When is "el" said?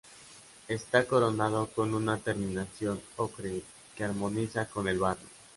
4.87-4.97